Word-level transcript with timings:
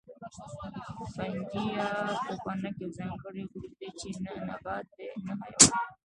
فنجي 1.13 1.63
یا 1.77 1.87
پوپنک 2.25 2.75
یو 2.81 2.89
ځانګړی 2.97 3.43
ګروپ 3.51 3.73
دی 3.79 3.89
چې 3.99 4.09
نه 4.23 4.31
نبات 4.47 4.85
دی 4.97 5.07
نه 5.25 5.33
حیوان 5.41 5.87